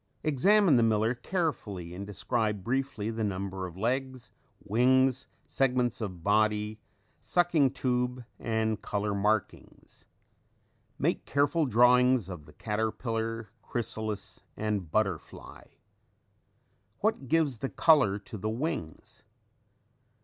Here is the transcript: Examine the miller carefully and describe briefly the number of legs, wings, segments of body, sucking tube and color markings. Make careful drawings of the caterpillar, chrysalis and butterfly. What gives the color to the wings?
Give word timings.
Examine 0.23 0.77
the 0.77 0.81
miller 0.81 1.13
carefully 1.13 1.93
and 1.93 2.07
describe 2.07 2.63
briefly 2.63 3.11
the 3.11 3.23
number 3.23 3.67
of 3.67 3.77
legs, 3.77 4.31
wings, 4.63 5.27
segments 5.45 6.01
of 6.01 6.23
body, 6.23 6.79
sucking 7.19 7.69
tube 7.69 8.25
and 8.39 8.81
color 8.81 9.13
markings. 9.13 10.05
Make 10.97 11.25
careful 11.25 11.67
drawings 11.67 12.29
of 12.29 12.47
the 12.47 12.53
caterpillar, 12.53 13.49
chrysalis 13.61 14.41
and 14.57 14.89
butterfly. 14.89 15.65
What 17.01 17.27
gives 17.27 17.59
the 17.59 17.69
color 17.69 18.17
to 18.17 18.39
the 18.39 18.49
wings? 18.49 19.21